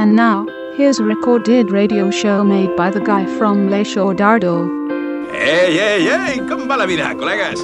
[0.00, 4.64] And now, here's a recorded radio show made by the guy from Le Show Dardo.
[5.30, 6.38] Ei, ei, ei!
[6.48, 7.60] Com va la vida, col·legues?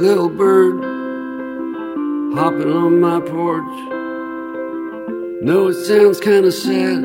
[0.00, 0.82] Little bird
[2.34, 3.70] hopping on my porch.
[5.40, 7.02] No, it sounds kind of sad,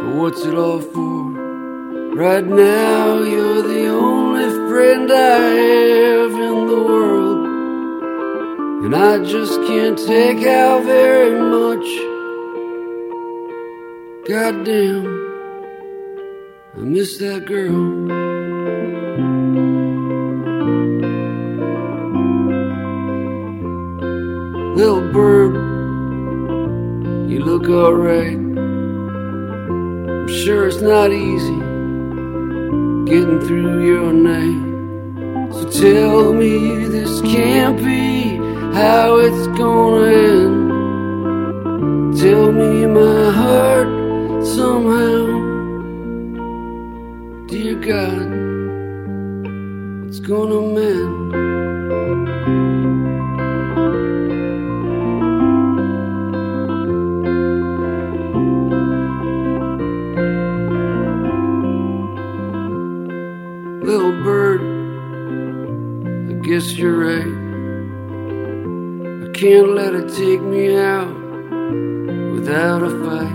[0.00, 1.32] but what's it all for?
[2.16, 7.46] Right now, you're the only friend I have in the world,
[8.86, 12.13] and I just can't take out very much.
[14.26, 15.04] Goddamn,
[16.74, 17.72] I miss that girl.
[24.74, 25.54] Little bird,
[27.30, 28.38] you look alright.
[30.16, 31.58] I'm sure it's not easy
[33.04, 35.52] getting through your night.
[35.52, 38.38] So tell me this can't be
[38.72, 40.64] how it's gonna end.
[42.18, 43.23] Tell me my
[47.86, 47.92] It's
[50.20, 51.32] gonna oh, mend.
[63.84, 64.62] Little bird,
[66.30, 67.34] I guess you're right.
[69.28, 71.14] I can't let it take me out
[72.32, 73.33] without a fight.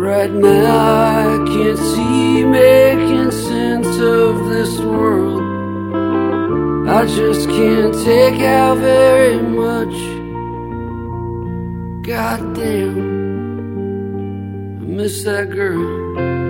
[0.00, 5.42] Right now, I can't see making sense of this world.
[6.88, 9.94] I just can't take out very much.
[12.02, 12.98] Goddamn,
[14.80, 16.49] I miss that girl.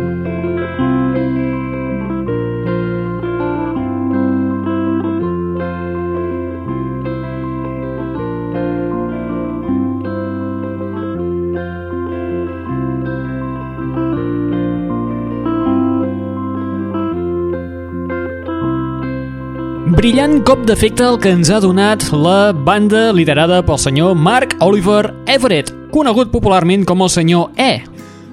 [20.00, 25.10] Brillant cop d'efecte el que ens ha donat la banda liderada pel senyor Mark Oliver
[25.28, 27.82] Everett, conegut popularment com el senyor E,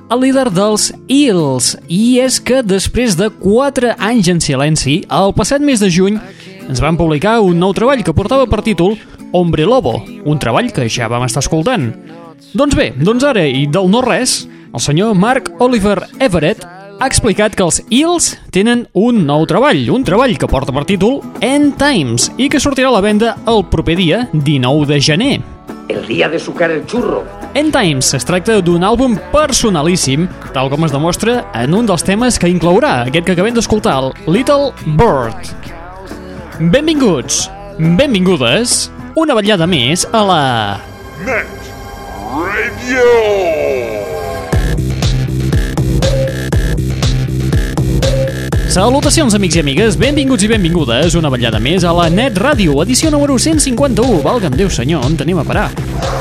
[0.07, 1.73] el líder dels Eels.
[1.91, 6.15] I és que després de 4 anys en silenci, el passat mes de juny
[6.69, 8.95] ens van publicar un nou treball que portava per títol
[9.35, 11.89] Hombre Lobo, un treball que ja vam estar escoltant.
[12.55, 16.63] Doncs bé, doncs ara, i del no-res, el senyor Mark Oliver Everett
[16.99, 21.19] ha explicat que els Eels tenen un nou treball, un treball que porta per títol
[21.45, 25.35] End Times i que sortirà a la venda el proper dia 19 de gener.
[25.87, 27.23] El día de sucar el churro.
[27.53, 32.39] End Times es tracta d'un àlbum personalíssim, tal com es demostra en un dels temes
[32.41, 35.53] que inclourà aquest que acabem d'escoltar, el Little Bird.
[36.59, 37.45] Benvinguts,
[37.77, 40.43] benvingudes, una vetllada més a la...
[41.25, 41.57] Net
[42.27, 44.06] Radio.
[48.77, 53.09] Salutacions, amics i amigues, benvinguts i benvingudes una vetllada més a la Net Ràdio, edició
[53.09, 54.19] número 151.
[54.21, 55.71] Valga'm Déu, senyor, on tenim a parar?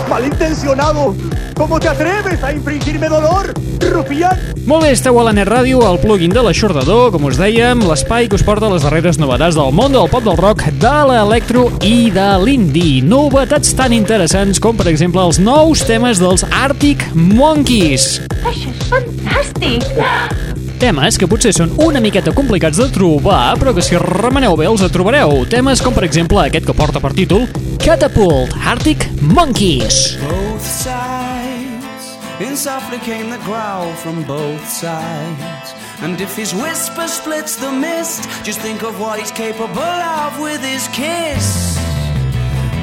[0.09, 1.11] ¡Malintencionado!
[1.53, 3.53] ¿Cómo te atreves a infringirme dolor,
[3.93, 4.41] rufián?
[4.65, 8.25] Molt bé, esteu a la Net Ràdio, el plugin de l'aixordador, com us dèiem, l'espai
[8.25, 12.09] que us porta les darreres novetats del món del pop del rock, de l'electro i
[12.09, 13.05] de l'indie.
[13.05, 18.15] Novetats tan interessants com, per exemple, els nous temes dels Arctic Monkeys.
[18.49, 20.46] Això és fantàstic!
[20.77, 24.85] Temes que potser són una miqueta complicats de trobar, però que si remeneu bé els
[24.93, 25.47] trobareu.
[25.49, 27.47] Temes com, per exemple, aquest que porta per títol
[27.81, 30.19] Catapult Arctic Monkeys.
[30.21, 32.17] both sides.
[32.41, 35.73] And softly came the growl from both sides.
[36.03, 40.63] And if his whisper splits the mist, just think of what he's capable of with
[40.63, 41.79] his kiss.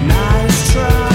[0.07, 1.12] Nice try.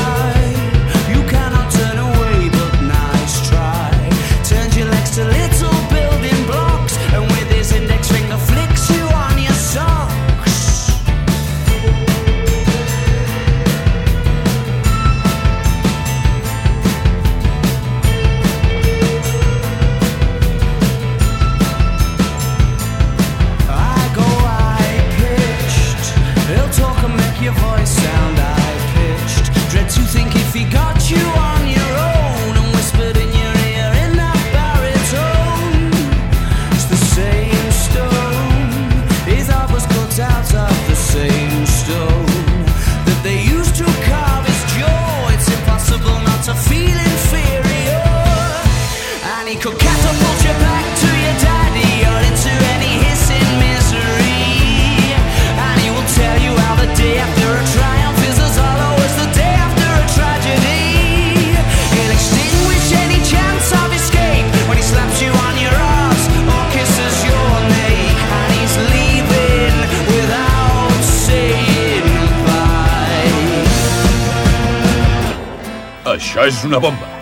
[76.38, 77.17] Això és una bomba.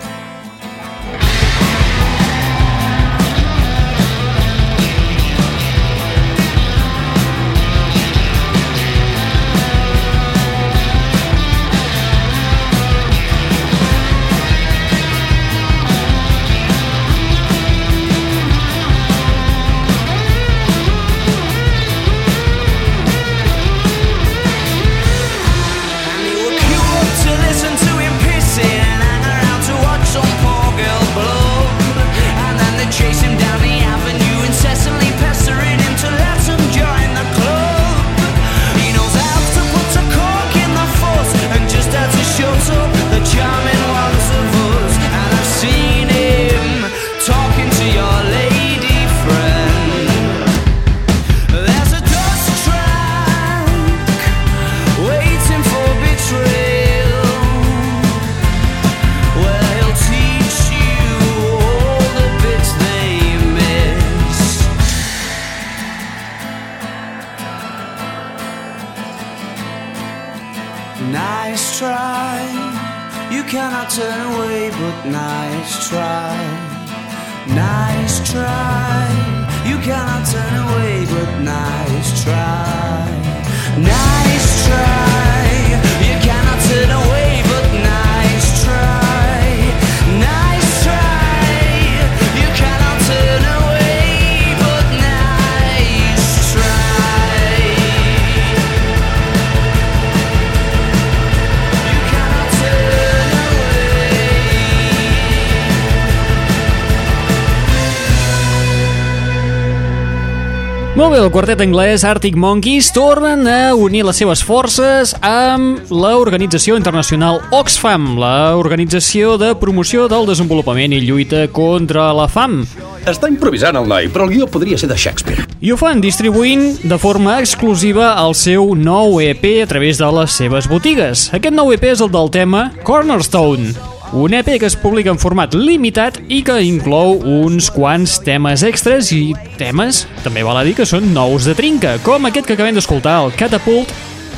[110.97, 116.73] Molt bé, el quartet anglès Arctic Monkeys tornen a unir les seves forces amb l'organització
[116.79, 122.63] internacional Oxfam, l'organització de promoció del desenvolupament i lluita contra la fam.
[123.05, 125.45] Està improvisant el noi, però el guió podria ser de Shakespeare.
[125.61, 130.39] I ho fan distribuint de forma exclusiva el seu nou EP a través de les
[130.41, 131.27] seves botigues.
[131.29, 133.75] Aquest nou EP és el del tema Cornerstone,
[134.13, 139.11] un EP que es publica en format limitat i que inclou uns quants temes extras
[139.11, 142.77] i temes, també val a dir, que són nous de trinca, com aquest que acabem
[142.77, 143.91] d'escoltar, el Catapult,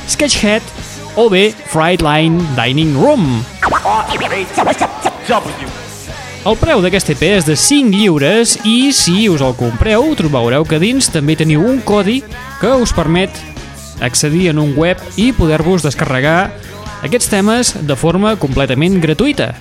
[0.09, 0.65] Sketchhead
[1.21, 3.43] o bé Fright Line Dining Room.
[6.49, 10.79] El preu d'aquest EP és de 5 lliures i si us el compreu trobareu que
[10.81, 12.21] dins també teniu un codi
[12.61, 13.35] que us permet
[14.01, 16.49] accedir en un web i poder-vos descarregar
[17.07, 19.53] aquests temes de forma completament gratuïta.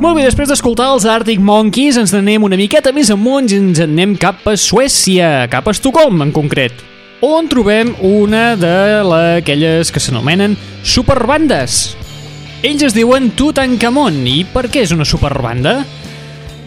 [0.00, 3.82] Molt bé, després d'escoltar els Arctic Monkeys ens n'anem una miqueta més amunt i ens
[3.84, 6.80] en anem cap a Suècia, cap a Estocolm en concret,
[7.20, 11.96] on trobem una de la- aquelles que s'anomenen superbandes.
[12.60, 15.78] Ells es diuen Tutankamon, i per què és una superbanda?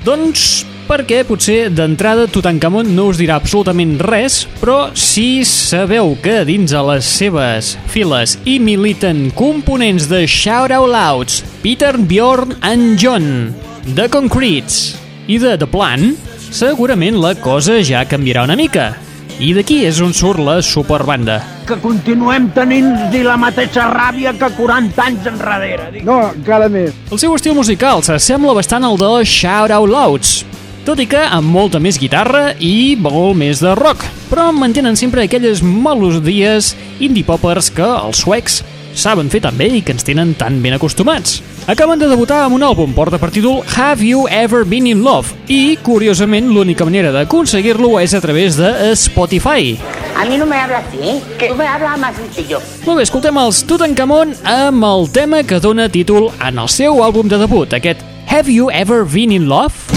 [0.01, 6.73] Doncs perquè potser d'entrada Tutankamon no us dirà absolutament res, però si sabeu que dins
[6.73, 13.53] de les seves files hi militen components de Shout Out Louds, Peter, Bjorn and John,
[13.93, 14.97] The Concretes
[15.29, 16.15] i de The Plan,
[16.49, 18.95] segurament la cosa ja canviarà una mica.
[19.41, 21.39] I d'aquí és on surt la superbanda.
[21.65, 22.91] Que continuem tenint
[23.25, 26.03] la mateixa ràbia que 40 anys enrere.
[26.05, 26.93] No, encara més.
[27.09, 30.33] El seu estil musical s'assembla bastant al de Shout Out Louds,
[30.85, 35.23] tot i que amb molta més guitarra i molt més de rock, però mantenen sempre
[35.23, 38.61] aquelles melodies indie poppers que els suecs
[38.93, 41.41] saben fer tan bé i que ens tenen tan ben acostumats.
[41.67, 45.31] Acaben de debutar amb un àlbum porta per títol Have You Ever Been in Love
[45.47, 49.77] i, curiosament, l'única manera d'aconseguir-lo és a través de Spotify.
[50.17, 51.21] A mí no me habla así, ¿eh?
[51.39, 52.59] Que tú me hablas más sencillo.
[52.85, 57.31] Molt bé, escoltem els Tutankamon amb el tema que dona títol en el seu àlbum
[57.31, 59.92] de debut, aquest Have You Ever Been in Love?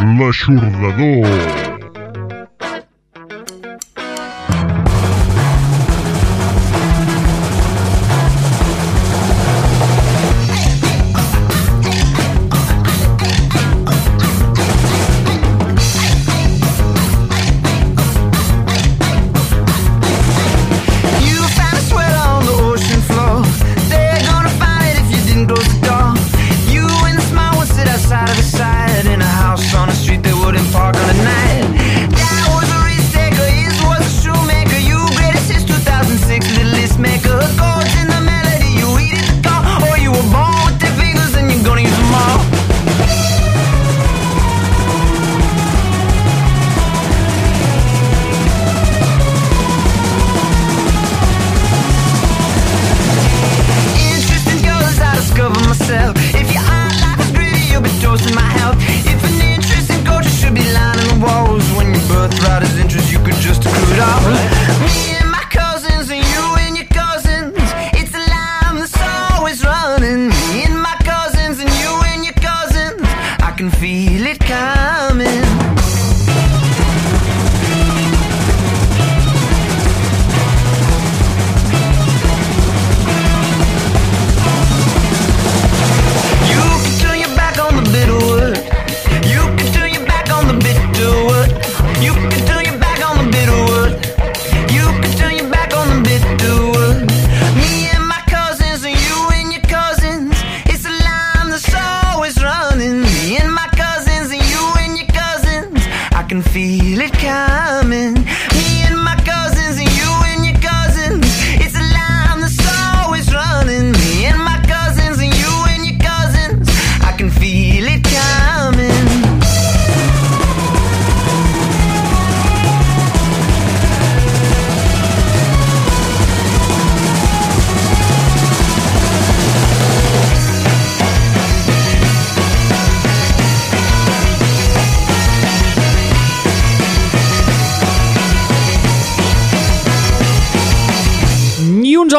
[0.00, 1.69] L'aixordador.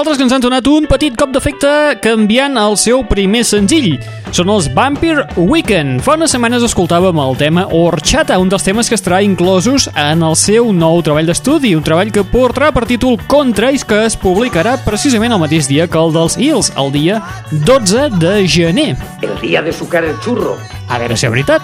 [0.01, 1.69] Altres que ens han donat un petit cop d'efecte
[2.01, 3.99] canviant el seu primer senzill.
[4.33, 5.99] Són els Vampire Weekend.
[6.01, 10.33] Fa unes setmanes escoltàvem el tema Orchata, un dels temes que estarà inclosos en el
[10.41, 14.73] seu nou treball d'estudi, un treball que portarà per títol Contra i que es publicarà
[14.87, 17.21] precisament el mateix dia que el dels Hills, el dia
[17.69, 18.97] 12 de gener.
[19.21, 20.57] El día de sucar el churro.
[20.89, 21.61] A veure si és veritat.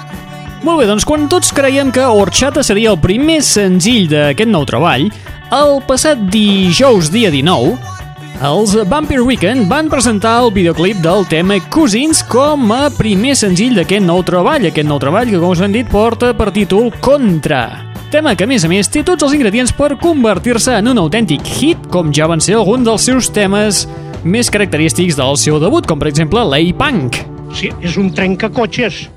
[0.62, 5.10] Molt bé, doncs quan tots creiem que Orchata seria el primer senzill d'aquest nou treball,
[5.58, 7.98] el passat dijous dia 19,
[8.46, 14.06] els Vampire Weekend van presentar el videoclip del tema Cousins com a primer senzill d'aquest
[14.06, 17.64] nou treball, aquest nou treball que, com us hem dit, porta per títol Contra.
[18.14, 21.50] Tema que, a més a més, té tots els ingredients per convertir-se en un autèntic
[21.58, 23.88] hit, com ja van ser alguns dels seus temes
[24.24, 27.24] més característics del seu debut, com per exemple l'A Punk.
[27.58, 29.08] Sí, és un trencacotxes.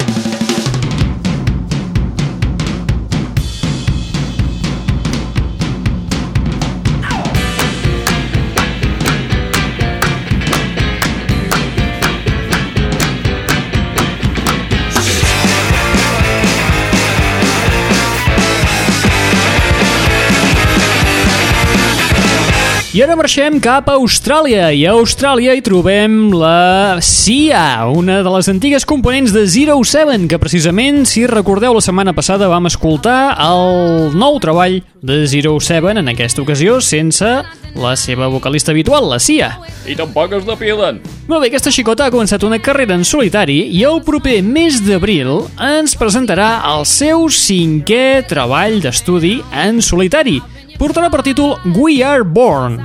[23.01, 28.33] I ara marxem cap a Austràlia i a Austràlia hi trobem la CIA, una de
[28.35, 33.39] les antigues components de Zero Seven, que precisament, si recordeu, la setmana passada vam escoltar
[33.41, 37.33] el nou treball de Zero Seven, en aquesta ocasió sense
[37.81, 39.49] la seva vocalista habitual, la CIA.
[39.89, 41.01] I tampoc es depilen.
[41.25, 45.47] Molt bé, aquesta xicota ha començat una carrera en solitari i el proper mes d'abril
[45.57, 50.43] ens presentarà el seu cinquè treball d'estudi en solitari,
[50.81, 52.79] portarà per títol We Are Born.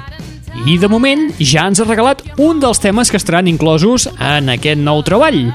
[0.68, 4.82] I de moment ja ens ha regalat un dels temes que estaran inclosos en aquest
[4.84, 5.48] nou treball.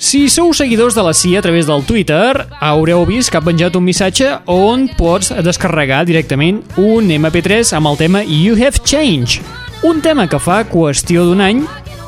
[0.00, 3.76] Si sou seguidors de la CIA a través del Twitter, haureu vist que ha penjat
[3.76, 9.44] un missatge on pots descarregar directament un MP3 amb el tema You Have Changed,
[9.84, 11.62] un tema que fa qüestió d'un any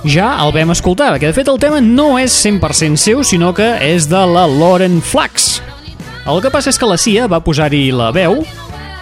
[0.08, 3.68] ja el vam escoltar, perquè de fet el tema no és 100% seu, sinó que
[3.84, 5.60] és de la Lauren Flax.
[6.24, 8.40] El que passa és que la CIA va posar-hi la veu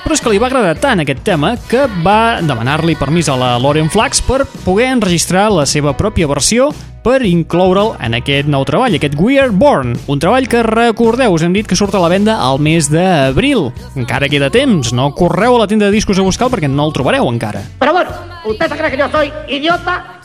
[0.03, 3.55] però és que li va agradar tant aquest tema que va demanar-li permís a la
[3.63, 6.71] Lauren Flax per poder enregistrar la seva pròpia versió
[7.03, 11.43] per incloure'l en aquest nou treball, aquest We Are Born, un treball que recordeu, us
[11.43, 13.71] hem dit que surt a la venda al mes d'abril.
[13.99, 16.95] Encara queda temps, no correu a la tenda de discos a buscar perquè no el
[16.95, 17.65] trobareu encara.
[17.79, 18.11] Pero bueno,
[18.47, 20.22] ¿usted se cree que yo soy idiota?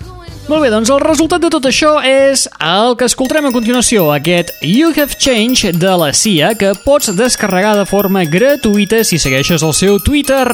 [0.47, 4.53] Molt bé, doncs el resultat de tot això és el que escoltarem a continuació, aquest
[4.63, 9.75] You Have Changed de la CIA, que pots descarregar de forma gratuïta si segueixes el
[9.75, 10.47] seu Twitter.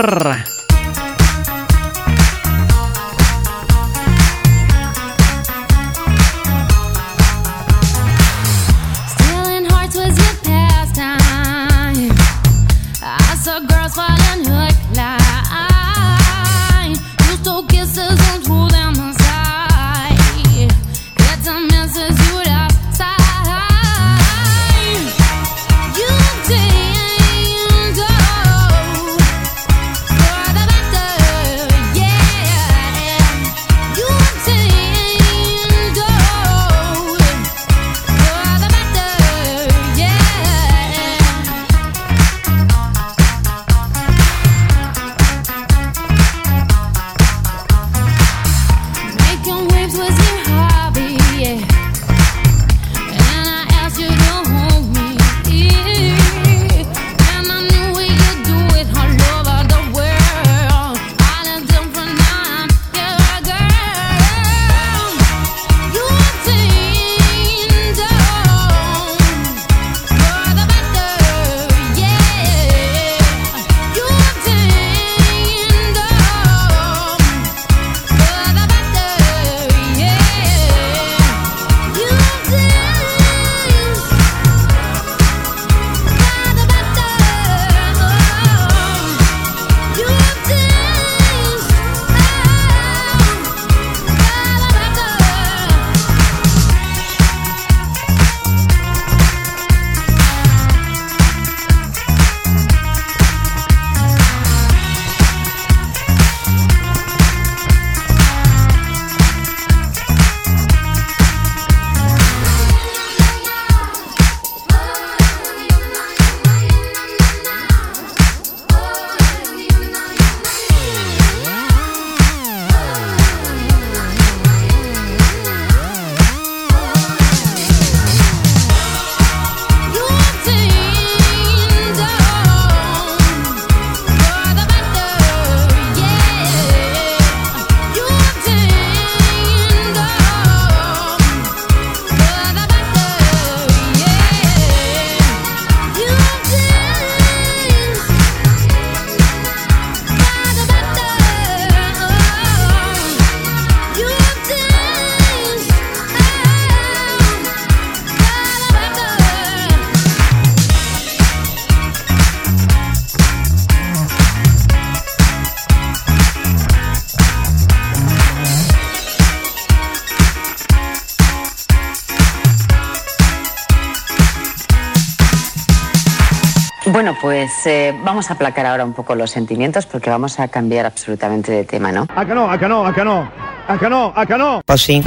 [177.63, 181.51] Pues eh, vamos a aplacar ahora un poco los sentimientos porque vamos a cambiar absolutamente
[181.51, 182.07] de tema, ¿no?
[182.13, 182.51] ¿A que no?
[182.51, 182.85] ¿A que no?
[182.85, 183.31] ¿A que no?
[183.67, 184.13] ¿A que no?
[184.13, 184.61] ¿A que no?
[184.65, 185.01] Pues sí.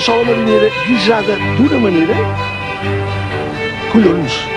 [0.00, 2.16] Cassola marinera guisada d'una manera...
[3.92, 4.49] Collons!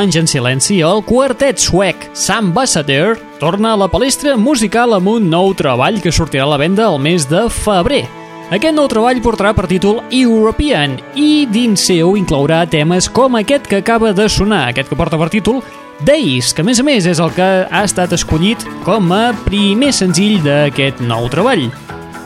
[0.00, 5.52] Anys en silenci, el quartet suec Ambassador torna a la palestra musical amb un nou
[5.54, 8.06] treball que sortirà a la venda el mes de febrer.
[8.50, 13.82] Aquest nou treball portarà per títol European i dins seu inclourà temes com aquest que
[13.84, 15.62] acaba de sonar, aquest que porta per títol
[16.00, 19.92] Days, que a més a més és el que ha estat escollit com a primer
[19.92, 21.68] senzill d'aquest nou treball.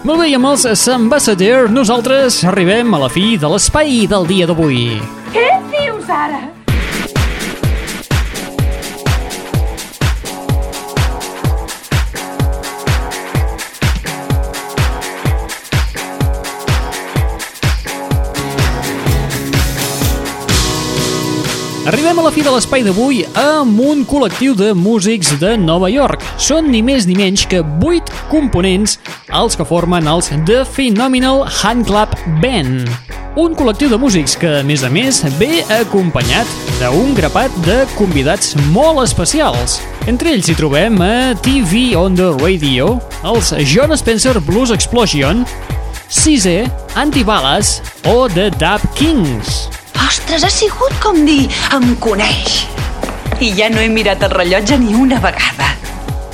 [0.04, 4.46] Molt bé, i amb els Ambassador nosaltres arribem a la fi de l'espai del dia
[4.46, 4.84] d'avui.
[5.34, 6.46] Què dius ara?
[21.84, 26.22] Arribem a la fi de l'espai d'avui amb un col·lectiu de músics de Nova York.
[26.40, 28.94] Són ni més ni menys que 8 components
[29.28, 32.88] els que formen els The Phenomenal Hand Clap Band.
[33.36, 36.48] Un col·lectiu de músics que, a més a més, ve acompanyat
[36.80, 39.76] d'un grapat de convidats molt especials.
[40.08, 42.94] Entre ells hi trobem a TV on the Radio,
[43.28, 45.44] els John Spencer Blues Explosion,
[46.08, 46.62] Cise,
[46.96, 49.73] Antibalas o The Dub Kings.
[50.04, 52.64] Ostres, ha sigut com dir, em coneix.
[53.40, 55.70] I ja no he mirat el rellotge ni una vegada.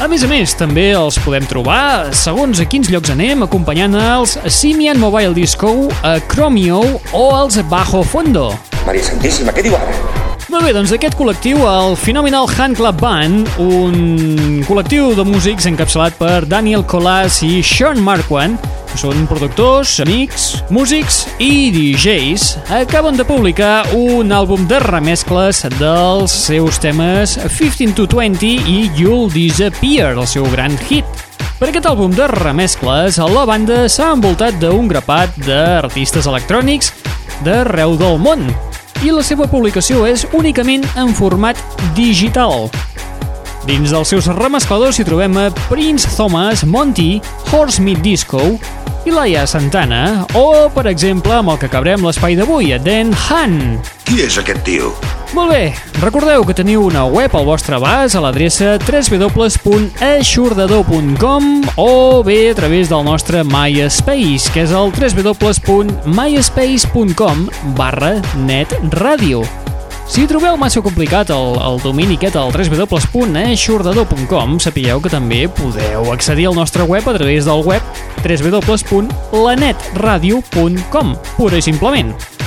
[0.00, 4.38] A més a més, també els podem trobar, segons a quins llocs anem, acompanyant els
[4.48, 6.80] Simian Mobile Disco, a Chromio
[7.12, 8.48] o els Bajo Fondo.
[8.88, 10.19] Maria Santíssima, què diu ara?
[10.50, 16.16] Molt bé, doncs d'aquest col·lectiu, el Phenomenal Hand Club Band, un col·lectiu de músics encapçalat
[16.18, 18.56] per Daniel Colas i Sean Marquand,
[18.90, 22.48] que són productors, amics, músics i DJs,
[22.80, 29.30] acaben de publicar un àlbum de remescles dels seus temes 15 to 20 i You'll
[29.30, 31.06] Disappear, el seu gran hit.
[31.60, 36.90] Per aquest àlbum de remescles, la banda s'ha envoltat d'un grapat d'artistes electrònics
[37.46, 38.50] d'arreu del món
[39.05, 41.61] i la seva publicació és únicament en format
[41.96, 42.68] digital.
[43.68, 47.20] Dins dels seus remescladors hi trobem a Prince Thomas, Monty,
[47.53, 48.42] Horsemeat Disco
[49.07, 53.57] i Laia Santana, o, per exemple, amb el que acabarem l'espai d'avui, a Dan Han.
[54.09, 54.94] Qui és aquest tio?
[55.30, 55.70] Molt bé,
[56.02, 61.44] recordeu que teniu una web al vostre abast a l'adreça www.aixordador.com
[61.78, 67.46] o bé a través del nostre MySpace, que és el www.myspace.com
[67.78, 69.46] barra netradio.
[70.10, 76.50] Si trobeu massa complicat el, el domini aquest al www.aixordador.com, sapigueu que també podeu accedir
[76.50, 77.78] al nostre web a través del web
[78.26, 82.39] www.lanetradio.com, pura i simplement.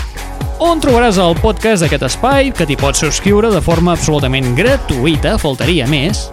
[0.59, 5.87] On trobaràs el podcast d'aquest espai que t'hi pots subscriure de forma absolutament gratuïta, faltaria
[5.89, 6.27] més,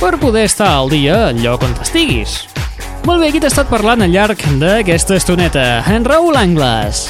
[0.00, 2.46] per poder estar al dia al lloc on estiguis.
[3.06, 5.64] Molt bé, qui t'ha estat parlant al llarg d'aquesta estoneta?
[5.88, 7.06] En Raül Angles.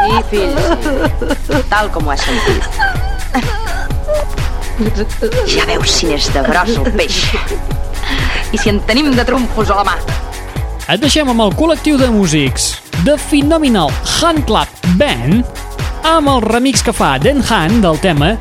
[0.00, 0.54] Sí, fill,
[1.46, 1.62] sí.
[1.70, 2.62] Tal com ho has sentit.
[5.50, 7.22] Ja veus si n'és de gros el peix.
[8.50, 9.96] I si en tenim de tromfos a la mà.
[10.90, 12.72] Et deixem amb el col·lectiu de músics
[13.04, 13.88] The Phenomenal
[14.20, 14.68] Hand Club
[15.00, 15.46] Band
[16.04, 18.34] amb el remix que fa Den Han del tema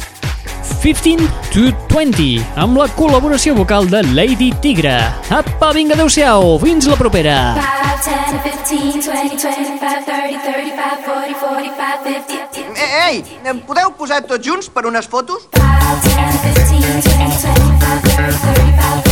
[0.81, 4.97] 15 to 20 amb la col·laboració vocal de Lady Tigre.
[5.31, 7.37] Apa, vinga, adeu-siau, fins la propera.
[8.03, 12.79] 5, 10, 15, 20, 25, 30, 35, 40, 45, 50.
[12.79, 15.47] Eh, ei, em podeu posar tots junts per unes fotos?
[15.55, 19.08] 5, 10, 15, 20, 25, 30, 35,